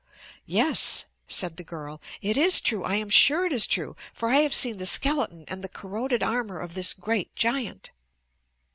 "Yes," 0.47 1.05
said 1.27 1.57
the 1.57 1.63
girl, 1.63 2.01
"it 2.23 2.35
is 2.35 2.59
true. 2.59 2.83
I 2.83 2.95
am 2.95 3.11
sure 3.11 3.45
it 3.45 3.53
is 3.53 3.67
true, 3.67 3.95
for 4.15 4.29
I 4.29 4.37
have 4.37 4.55
seen 4.55 4.77
the 4.77 4.87
skeleton 4.87 5.45
and 5.47 5.63
the 5.63 5.69
corroded 5.69 6.23
armor 6.23 6.57
of 6.57 6.73
this 6.73 6.95
great 6.95 7.35
giant." 7.35 7.91